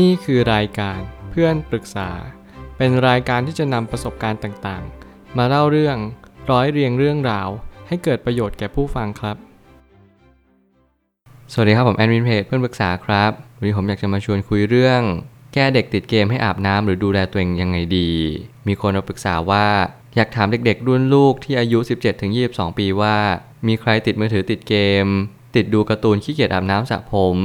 [0.00, 2.10] นี่คือรายการเพื่อนปรึกษา
[2.76, 5.96] เป็นรายการที่จะนำประสบการณ์ต่างๆ มาเล่าเรื่อง
[6.50, 7.48] ร้อยเรียงเรื่องราว
[7.88, 9.36] ให้เกิดประโยชน์แก่ผู้ฟังครับ
[11.52, 15.00] สวัสดีครับผมแอดมินเพจเพื่อนปรึกษาครับ วันนี้ผมอยากจะมาชวนคุยเรื่อง
[15.54, 18.10] แก้เด็กติดเกมให้อาบน้ำหรือดูแลตัวเองยังไงดี
[18.68, 19.66] มีคนมาปรึกษาว่า
[20.16, 21.78] อยากถามเด็กๆ รุ่นลูกที่อายุ
[22.28, 23.16] 17-22 ปีว่า
[23.66, 24.74] มีใครติดมือถือติดเก
[25.04, 25.06] ม
[25.56, 27.38] ติดดูการ์ตูนขี้เกียจอาบน้ำสระผม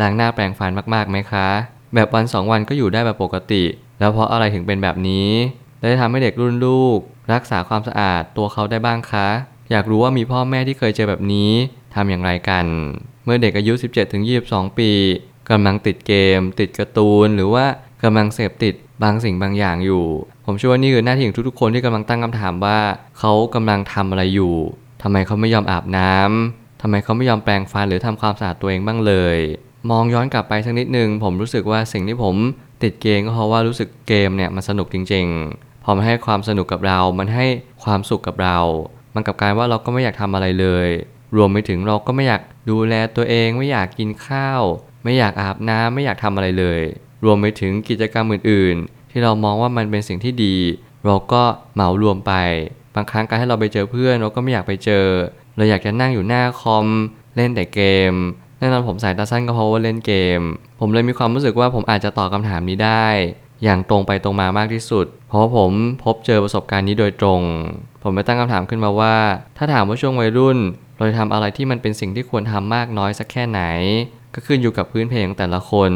[0.00, 1.48] ล้างหน้าแปรงฟันมากๆไหมคะ
[1.94, 3.64] แบบวันสองวันก็อยู่ได้แบบปกติ
[3.98, 5.30] แล้วเพราะอะไรถึงเป็นแบบนี้
[5.80, 6.98] และจะทำให้เด็กรุ่นลูก
[7.32, 9.28] รักษาความสะอาดตัวเขาได้บ้างคะ
[9.70, 11.50] อยากรู้ว่ามีพ่อแม่ที่เคยเจอแบบนี้
[11.94, 12.66] ทำอย่างไรกัน
[13.24, 13.72] เมื่อเด็กอายุ
[14.26, 14.90] 17-22 ปี
[15.50, 17.64] กำลังติดเกม ติดการ์ตูน หรือว่า
[18.04, 20.04] กำลังเสพติดบางสิ่งบางอย่างอยู่
[20.46, 22.78] ผมเชื่อว่านี่คือหน้าที่ของทุกๆ คนที่กำลังตั้งคำถามว่า
[23.18, 24.54] เขากำลังทำอะไรอยู่
[25.02, 29.38] ทำไมเขาไม่ยอมอาบน้ำทำไมเขาไม่ยอมแปรงฟันหรือทำความสะอาดตัวเองบ้างเลย
[29.90, 32.36] มองย้อนกลับไปสักนิดนึง ผมรู้สึกว่าสิ่งที่ผม
[32.82, 35.26] ติดเกมก็เพราะว่ารู้สึกเกมเนี่ยมันสนุกจริง
[35.56, 37.46] ๆ พอมันให้ความสนุกกับเรา มันให้
[37.84, 38.58] ความสุขกับเรา
[39.14, 40.88] มันกับกายว่าเราก็ไม่อยากทำอะไรเลย
[41.36, 44.62] รวมไปถึงเราก็ไม่อยากดูแลตัวเอง ไม่อยากกินข้าว
[45.04, 46.80] ไม่อยากอาบน้ำไม่อยากทำอะไรเลย
[47.24, 50.56] รวมไปถึงกิจกรรมอื่น ๆ ที่เรามองว่ามันเป็นสิ่งที่ดี
[51.06, 51.42] เราก็
[51.74, 52.32] เหมารวมไป
[52.94, 55.06] บางครั้งการให้เราไปเจอเพื่อน เราก็ไม่อยากไปเจอ
[55.56, 56.86] เราอยากจะนั่งอยู่หน้าคอม
[57.36, 58.14] เล่นแต่เกม
[58.64, 60.40] น่นอนผมสายตาสั้นก็เพราะว่าเล่นเกม
[60.80, 63.06] ผมเลยมีความรู้สึกว่าผมอาจจะตอบคำถามนี้ได้
[63.64, 65.70] อย่างตรงไปตรงมามากที่สุด เพราะผม
[66.04, 67.40] พบเจอประสบการณ์นี้โดยตรง
[68.02, 69.16] ผมไปตั้งคำถามขึ้นมาว่า
[69.56, 70.58] ถ้าถามว่าช่วงวัยรุ่น
[70.96, 73.60] เราจะทำอะไรที่มันเป็นสิ่งที่ควรทำมากน้อยสักแค่ไหน
[74.34, 75.92] ก็ขึ้นอยู่กับพื้นเพของแต่ละคน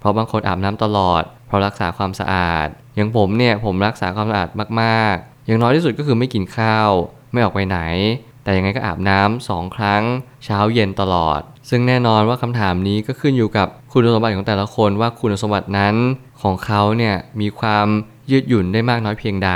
[0.00, 4.48] เพราะบางคนอาบน้ำตลอด เพราะรักษาความสะอาด อย่างผมเนี่ยผมรักษาความสะอาด
[4.80, 6.90] มากๆ อย่างน้อยที่สุดก็คือไม่กินข้าว
[7.32, 7.78] ไม่ออกไปไหน
[8.44, 10.02] แต่ยังไงก็อาบน้ำสองครั้ง
[10.44, 15.94] เช้าเย็นตลอด ซึ่งแน่นอนว่าคำถามนี้ก็ขึ้นอยู่กับคุณสมบัติของแต่ละคนว่าคุณสมบัตินั้น
[16.42, 17.86] ของเขาเนี่ยมีความ
[18.30, 19.50] ยืดหยุ่นได้มากน้อยเพียงใด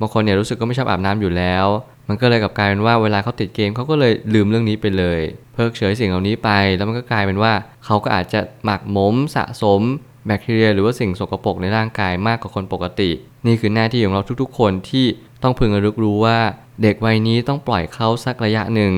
[0.00, 1.66] บางคนเนี่ยรู้สึกก็ไม่ชอบอาบน้ำอยู่แล้ว
[2.08, 5.20] มันก็เลยกลับกลายเป็นว่าเวลาเขาติดเกมเขาก็เลยลืมเรื่องนี้ไปเลย
[5.52, 7.52] เพิกเฉยสิ่งเหล่านี้ไป แล้วมันก็กลายเป็นว่า
[7.84, 9.80] เขาก็อาจจะหมักหมมสะสม
[10.26, 13.10] แบคทีเรีย หรือว่าสิ่งสกปรกในร่างกายมากกว่าคนปกติ
[13.46, 15.06] นี่คือหน้าที่ของเราทุกๆ คนที่
[15.42, 16.38] ต้องพึงระลึกรู้ว่า
[16.82, 18.94] เด็กวัยนี้ต้องปล่อยเขาสักระยะหนึ่ง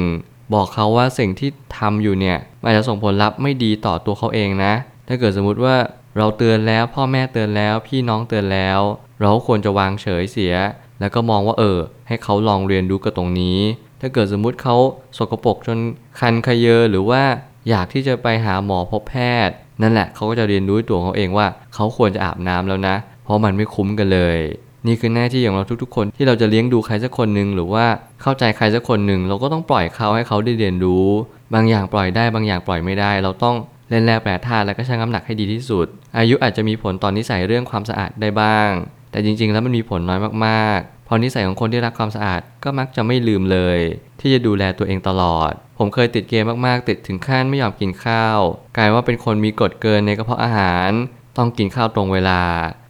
[0.54, 4.72] บอกเขาว่าสิ่งที่ทำอยู่เนี่ยมันอาจจะส่งผลลัพธ์ไม่ดีต่อตัวเขาเองนะ
[5.08, 5.76] ถ้าเกิดสมมุติว่า
[6.16, 8.80] เราเตือนแล้วพ่อแม่เตือนแล้วพี่น้องเตือนแล้ว
[9.20, 10.54] เราควรจะวางเฉยเสีย
[11.00, 13.58] แล้วก็มองว่าเออ ให้เขาลองเรียนรู้กับตรงนี้
[14.00, 14.76] ถ้าเกิดสมมุติเขา
[15.18, 15.78] สกปรกจน
[16.20, 17.22] คันขยเยอหรือว่า
[17.68, 19.16] อยากที่จะไปหาหมอพบแพ
[19.48, 24.38] ทย์ นั่นแหละเขาก็จะเรียนรู้ตัวเขาเองว่า เขาควรจะอาบน้ำแล้วนะ เพราะมันไม่คุ้มกันเลย
[24.86, 27.86] นี่คือหน้าที่ของเราทุกๆ คนที่เราจะเลี้ยงดูใครสักคนหนึ่งหรือว่า
[28.22, 31.06] เข้าใจใครสักคนหนึ่งเราก็ต้องปล่อยเขาให้เขาได้เรียนรู้
[31.54, 33.56] บางอย่างปล่อยได้บางอย่างปล่อยไม่ได้ เราต้อง
[33.90, 35.86] เล่นแร่แปรธาตุแล้วก็ชั่งน้ำหนักให้ดีที่สุด
[36.18, 38.70] อายุอาจจะมีผลตอนนิสัยเรื่องความสะอาดได้บ้าง
[39.10, 43.78] แต่จริง ๆ แล้วมันมีผลน้อยมากๆพราะนิสัยของคนที่รักความสะอาดก็มักจะไม่ลืมเลย
[44.20, 48.38] ที่จะดูแลตัวเองตลอด ผมเคยติดเกมมากๆ ติดถึงขั้นไม่ยอมกินข้าว
[48.76, 50.90] กลายว่าเป็นคนมีกรดเกินในกระเพาะอาหาร
[51.36, 52.40] ต้องกินข้าวตรงเวลา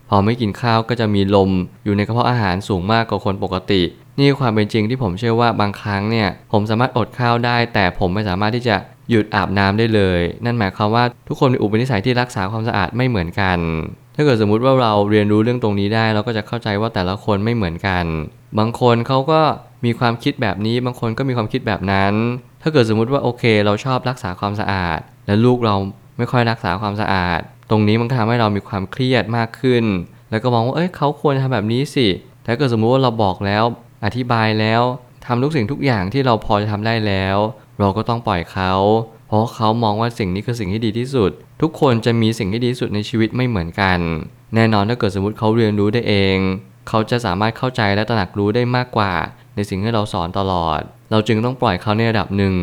[0.09, 1.51] พอไม่กินข้าวก็จะมีลม
[1.85, 3.83] อยู่ในกระเพาะอาหารสูงมากกว่าคนปกติ
[4.19, 8.77] นี่ความเป็นจริงที่ผมเชื่อว่าบางครั้งเนี่ย ผมสามารถอดข้าวได้ แต่ผมไม่สามารถที่จะ
[9.11, 13.59] หยุดอาบน้ำได้เลย นั่นหมายความว่าทุกคนมีอุปนิสัยที่รักษาความสะอาดไม่เหมือนกัน
[14.17, 18.05] ถ้าเกิดสมมุติว่าเราเรียนรู้เรื่องตรงนี้ได้เราก็จะเข้าใจว่าแต่ละคนไม่เหมือนกัน
[18.59, 19.41] บางคนเขาก็
[19.85, 22.15] มีความคิดแบบนี้ บางคนก็มีความคิดแบบนั้น
[22.63, 25.75] ถ้าเกิดสมมุติว่าโอเค เราชอบรักษาความสะอาด และลูกเรา
[26.19, 29.85] ไม่ค่อยรักษาความสะอาด ตรงนี้มันก็ทำให้เรามีความเครียดมากขึ้น
[30.31, 32.07] แล้วก็มองว่าเอ้ยเขาควรทำแบบนี้สิ
[32.43, 33.65] แต่ถ้าเกิดสมมุติว่าเราบอกแล้ว
[34.05, 34.83] อธิบายแล้ว
[35.27, 37.37] ทำทุกสิ่งทุกอย่างที่เราพอจะทำได้แล้ว
[37.79, 38.73] เราก็ต้องปล่อยเขา
[39.29, 41.31] เพราะเขามองว่าสิ่งนี้คือสิ่งที่ดีที่สุด
[41.63, 43.99] ทุกคนจะมีสิ่งที่ดีที่สุดในชีวิตไม่เหมือนกัน
[44.55, 46.39] แน่นอนถ้าเกิดสมมติเขาเรียนรู้ได้เอง
[46.89, 49.13] เขาจะสามารถเข้าใจและตระหนักรู้ได้มากกว่า
[49.55, 50.81] ในสิ่งที่เราสอนตลอด
[51.11, 52.55] เราจึงต้องปล่อยเขาในระดับหนึ่ง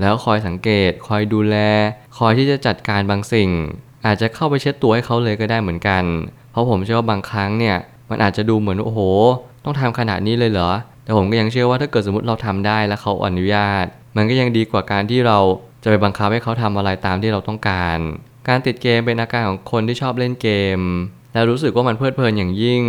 [0.00, 1.56] แล้วคอยสังเกต คอยดูแล
[2.18, 3.50] คอยที่จะจัดการบางสิ่ง
[4.06, 6.04] อาจจะเข้าไปเช็ดตัวให้เขาเลยก็ได้เหมือนกัน
[6.50, 7.76] เพราะผมเชื่อว่าบางครั้งเนี่ย
[8.10, 9.00] มันอาจจะดูเหมือนโอ้โห
[9.64, 10.70] ต้องทำขนาดนี้เลยเหรอ
[11.04, 13.86] แต่ผมก็ยังเชื่อว่าถ้าเกิดสมมติเราทำได้และเขาอนุญาต
[14.16, 15.38] มันก็ยังดีกว่าการที่เรา
[15.82, 17.98] จะไปบังคับให้เขาทำอะไรตามที่เราต้องการ
[18.48, 20.78] การติดเกมเป็นอาการของคนที่ชอบเล่นเกม
[21.32, 22.82] แล้วรู้สึกว่ามันเพลิดเพลินอย่างยิ่ง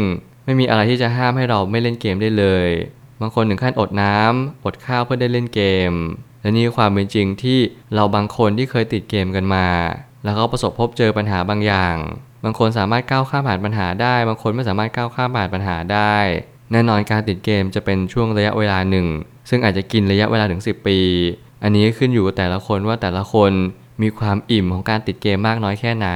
[0.46, 2.70] ไม่มีอะไรที่จะห้ามให้เราไม่เล่นเกมได้เลย
[3.22, 5.92] บางคนถึงขั้นอดน้ำอดข้าวเพื่อได้เล่นเกม
[6.42, 7.60] และนี่คือความเป็นจริงที่
[7.96, 9.66] เราบางคนที่เคยติดเกมกันมา
[10.28, 11.96] แล้วก็ประสบพบเจอปัญหาบางอย่าง
[12.44, 16.16] บางคนสามารถก้าวข้ามผ่านปัญหาได้ บางคนไม่สามารถก้าวข้ามผ่านปัญหาได้
[16.72, 19.08] แน่นอนการติดเกมจะเป็นช่วงระยะเวลาหนึ่ง
[19.50, 21.00] ซึ่งอาจจะกินระยะเวลาถึง 10 ปี
[21.64, 23.52] อันนี้ขึ้นอยู่กับแต่ละคนว่าแต่ละคน
[24.02, 26.10] มีความอิ่มของการติดเกมมากน้อยแค่ไหน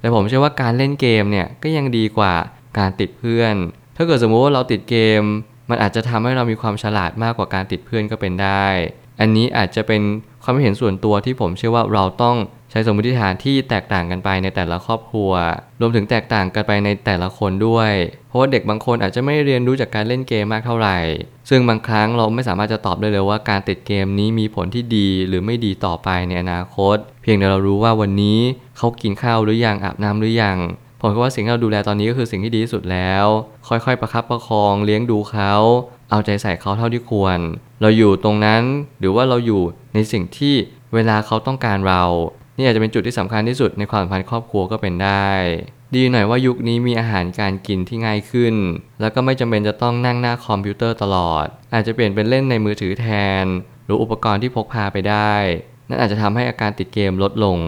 [0.00, 2.34] แต่ผมเชื่อว่าการเล่นเกมเนี่ยก็ยังดีกว่า
[2.78, 3.54] การติดเพื่อน
[3.96, 5.22] ถ้าเกิดสมมติว่าเราติดเกม
[5.70, 8.66] มันอาจจะทำให้เรามีความฉลาดมากกว่าการติดเพื่อนก็เป็นได้
[9.20, 10.02] อันนี้อาจจะเป็น
[10.42, 12.36] ความเห็นส่วนตัวที่ผมเชื่อว่าเราต้อง
[12.70, 15.32] ใช้สมมติฐานที่แตกต่างกันไปในแต่ละครอบครัว
[15.80, 17.92] รวมถึงแตกต่างกันไปในแต่ละคนด้วย
[18.28, 20.98] เพราะว่าเด็กบางคนอาจจะไม่เรียนรู้จากการเล่นเกมมากเท่าไหร่
[21.48, 28.38] ซึ่งบางครั้งเราไม่สามารถจะตอบได้เลยว่าการติดเกมนี้มีผลที่ดีหรือไม่ดีต่อไปในอนาคต เพียงแต่เรารู้ว่าวันนี้
[28.78, 30.58] เขากินข้าวหรือยังอาบน้ำหรือยัง
[31.00, 33.26] ผมคิดว่าสิ่งที่เราดูแลตอนนี้ก็คือสิ่งที่ดีที่สุดแล้ว
[33.68, 35.54] ค่อยๆ ประคับประคองเลี้ยงดูเขา
[36.10, 37.38] เอาใจใส่เขาเท่าที่ควร
[37.80, 38.62] เราอยู่ตรงนั้น
[39.00, 39.62] หรือว่าเราอยู่
[39.94, 40.54] ในสิ่งที่
[40.94, 42.04] เวลาเขาต้องการเรา
[42.56, 45.28] นี่อาจจะเป็นจุดที่สำคัญที่สุดในความสัมพันธ์ครอบครัวก็เป็นได้
[45.94, 48.54] ดีหน่อยว่ายุคนี้มีอาหารการกินที่ง่ายขึ้น
[49.00, 53.06] แล้วก็ไม่จำเป็นจะต้องนั่งหน้าคอมพิวเตอร์ตลอด อาจจะเปลี่ยนเป็นเล่นในมือถือแท
[53.42, 53.44] น
[53.84, 55.34] หรืออุปกรณ์ที่พกพาไปได้
[55.88, 57.58] นั่นอาจจะทำให้อาการติดเกมลดลง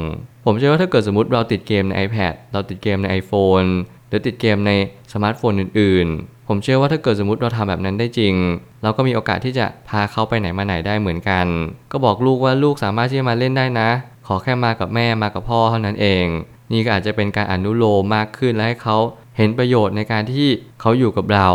[0.45, 3.69] ผมเชื่อว่าถ้าเกิดสมมติเราติดเกมใน iPad เราติดเกมใน iPhone
[4.09, 4.73] หรือติดเกมใน
[5.13, 6.09] สมาร์ทโฟนอื่น
[6.53, 8.35] ผมเชื่อว่าถ้าเกิดสมมติเราทำแบบนั้นได้จริง
[8.83, 11.47] เราก็มีโอกาสที่จะพาเขาไปไหนมาไหนได้เหมือนกัน
[11.93, 13.89] ก็บอกลูกว่าลูกสามารถที่จะมาเล่นได้นะ
[14.27, 16.27] ขอแค่มากับแม่มากับพ่อเท่านั้นเอง
[16.73, 18.97] นี่ก็อาจจะเป็นการอนุโลมมากขึ้นและให้เขา
[19.37, 20.49] เห็นประโยชน์ในการที่
[20.81, 21.49] เขาอยู่กับเรา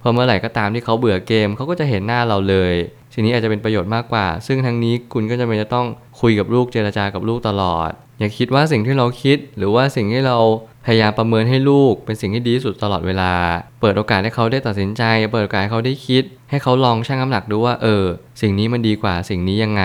[0.00, 2.74] เพอเมื่อไหร่ก็ตามที่เขาเบื่อเกมเขาก็จะเห็นหน้าเราเลย
[3.12, 5.86] ทีนี้อาจจะเป็นประโยชน์มากกว่า ซึ่งทั้งนี้คุณก็จะเป็นจะต้อง
[6.20, 10.38] คุยกับลูกเจรจากับลูกตลอด อย่าคิดว่าสิ่งที่เราคิด หรือว่าสิ่งที่เรา
[10.86, 13.32] พยายามประเมินให้ลูกเป็นสิ่งที่ดีที่สุดตลอดเวลา
[13.80, 18.04] เปิดโอกาสให้เขาได้ตัดสินใจ เปิดโอกาสให้เขาได้คิด ให้เขาลองชั่งน้ำหนักดูว่าเออ
[18.40, 19.84] สิ่งนี้มันดีกว่าสิ่งนี้ยังไง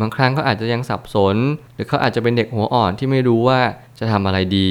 [0.00, 1.36] บางครั้งเขาอาจจะยังสับสน
[1.74, 3.60] หรือเขาอาจจะเป็นเด็กหัวอ่อนที่ไม่รู้ว่า
[3.98, 4.70] จะทำอะไรดี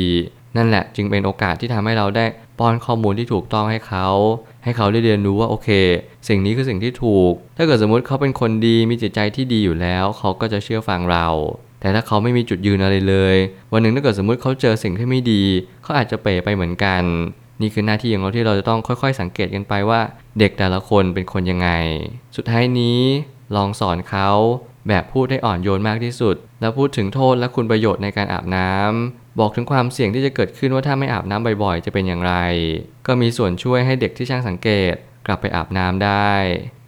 [0.57, 2.25] นั่นแหละจึงเป็นโอกาสที่ทำให้เราได้
[2.59, 4.07] ป้อนข้อมูลที่ถูกต้องให้เขา
[4.63, 5.69] ให้เขาได้เรียนรู้ว่าโอเค
[6.27, 11.27] สิ่งนี้คือสิ่งที่ถูก ถ้าเกิดสมมุติเขาเป็นคนดีมีจิตใจที่ดีอยู่แล้ว เขาก็จะเชื่อฟังเรา
[11.79, 13.37] แต่ถ้าเขาไม่มีจุดยืนอะไรเลย
[13.73, 15.43] วันหนึ่งถ้าเกิดสมมุติเขาเจอสิ่งที่ไม่ดี
[15.83, 17.03] เขาอาจจะเป๋ไปเหมือนกัน
[17.61, 20.01] นี่คือหน้าที่ของเราที่เราจะต้องค่อยๆ สังเกตกันไปว่า
[20.39, 21.69] เด็กแต่ละคนเป็นคนยังไง
[22.35, 23.01] สุดท้ายนี้
[23.55, 24.29] ลองสอนเขา
[24.87, 32.33] แบบพูดให้อ่อนโยนมากที่สุด แล้วพูดถึงโทษและคุณประโยชน์ในการอาบน้ำบอกถึงความเสี่ยงที่จะเกิดขึ้นว่าถ้าไม่อาบน้ำบ่อยๆ จะเป็นอย่างไร
[33.07, 34.93] ก็มีส่วนช่วยให้เด็กที่ช่างสังเกต
[35.27, 36.33] กลับไปอาบน้ำได้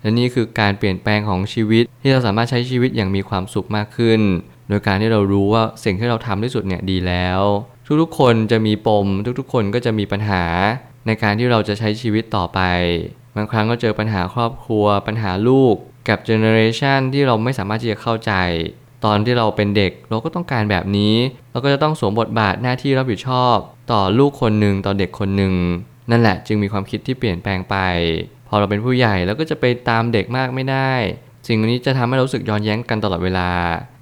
[0.02, 4.22] และนี่คือการเปลี่ยนแปลงของชีวิตที่เราสามารถใช้ชีวิตอย่างมีความสุขมากขึ้น
[4.72, 7.42] โดยการที่เรารู้ว่าสิ่งที่เราทำที่สุดเนี่ยดีแล้ว
[8.02, 9.08] ทุกๆ คนจะมีปม
[9.40, 10.44] ทุกๆ คนก็จะมีปัญหา
[11.06, 12.60] ในการที่เราจะใช้ชีวิตต่อไป
[13.36, 15.76] บางครั้งก็เจอปัญหาครอบครัว ปัญหาลูก
[16.10, 18.34] กับเจเนอเรชันที่เราไม่สามารถที่จะเข้าใจ
[19.06, 21.16] ตอนที่เราเป็นเด็กเราก็ต้องการแบบนี้
[21.52, 23.56] เราก็จะต้องสวมบทบาทหน้าที่รับผิดชอบ
[23.92, 25.54] ต่อลูกคนหนึ่งต่อเด็กคนหนึ่ง
[26.12, 27.76] นั่นแหละจึงมีความคิดที่เปลี่ยนแปลงไป
[28.48, 30.92] พอเราเป็นผู้ใหญ่เราก็จะไปตามเด็กมากไม่ได้
[31.48, 33.50] สิ่งนี้จะทำให้เราสึกย้อนแย้งกันตลอดเวลา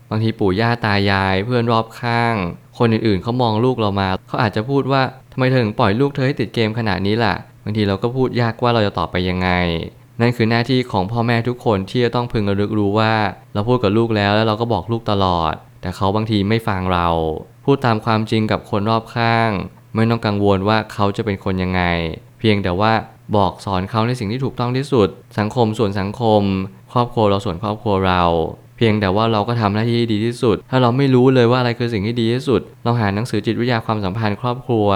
[0.09, 2.35] บางทีปู่ย่าตายายเพื่อนรอบข้าง
[2.77, 5.01] คนอื่นๆเขามองลูกเรามา เขาอาจจะพูดว่า
[5.31, 9.49] ทำไมเธอถึงปล่อยลูกเธอให้ติดเกมขนาดนี้ล่ะ บางทีเราก็พูดยากว่าเราจะตอบไปยังไง
[10.21, 13.13] นั่นคือหน้าที่ของพ่อแม่ทุกคนที่จะต้องพึงระลึกรู้ว่า
[13.53, 17.07] เราพูดกับลูกแล้วแล้วเราก็บอกลูกตลอด แต่เขาบางทีไม่ฟังเรา
[17.65, 19.49] พูดตามความจริงกับคนรอบข้าง
[19.95, 21.81] ไม่ต้องกังวลว่าเขาจะเป็นคนยังไง
[22.39, 22.93] เพียงแต่ว่า
[23.35, 25.07] บอกสอนเขาในสิ่งที่ถูกต้องที่สุด
[25.39, 26.41] สังคมส่วนสังคม
[26.93, 28.23] ครอบครัวเราส่วนครอบครัวเรา
[28.79, 34.87] เพียงแต่ว่าเราก็ทำหน้าที่ที่ดีที่สุด ถ้าเราไม่รู้เลยว่าอะไรคือสิ่งที่ดีที่สุด เราหาหนังสือจิตวิทยาความสัมพันธ์ครอบครัว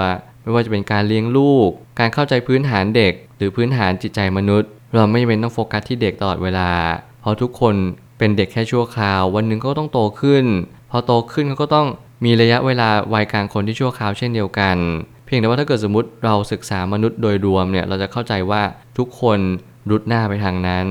[0.44, 6.70] ไม่ว่าจะเป็นการเลี้ยงลูก การเข้าใจพื้นฐานเด็ก หรือพื้นฐานจิตใจมนุษย์ เราไม่จำเป็นต้องโฟกัสที่เด็กตลอดเวลา
[7.22, 7.76] เพราะทุกคน
[8.18, 10.46] เป็นเด็กแค่ชั่วคราว วันหนึ่งก็ต้องโตขึ้น
[10.92, 11.88] พอโตขึ้นเขาก็ต้อง
[12.26, 14.78] มีระยะเวลาวัยกลางคนที่ชั่วคราวเช่นเดียวกัน
[15.26, 18.62] เพียงแต่ว่าถ้าเกิดสมมติเราศึกษามนุษย์โดยรวมเนี่ยเราจะเข้าใจว่า
[18.98, 19.40] ทุกคน
[19.90, 20.88] รุดหน้าไปทางนั้น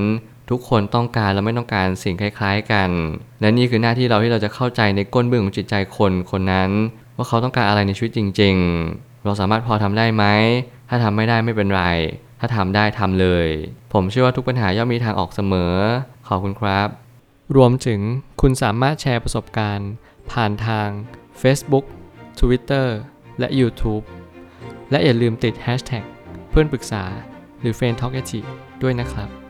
[0.49, 2.89] ทุกคนต้องการและไม่ต้องการสิ่งคล้ายๆกัน
[3.41, 6.69] และนี่คือหน้าที่เราที่เราจะเข้าใจในก้นเบื้องของจิตใจคนคนนั้น
[7.17, 8.55] ว่าเขาต้องการอะไรในชีวิตจริง
[8.91, 10.25] ๆ เราสามารถพอทำได้ไหม
[10.89, 11.83] ถ้าทำไม่ได้ไม่เป็นไร
[12.39, 13.47] ถ้าทำได้ทำเลย
[13.93, 15.73] ผมเชื่อว่าทุกปัญหาย่อมมีทางออกเสมอ
[16.27, 16.87] ขอบคุณครับ
[17.55, 17.99] รวมถึง
[18.41, 19.91] คุณสามารถแชร์ประสบการณ์
[20.31, 20.87] ผ่านทาง
[21.41, 21.85] Facebook
[22.39, 22.87] Twitter
[23.39, 24.03] และ YouTube
[24.91, 26.03] และอย่าลืมติด Hashtag
[26.49, 27.03] เพื่อนปรึกษา
[27.61, 28.13] หรือ f r ร e n d t a l k
[28.81, 29.42] ด้วยนะครับ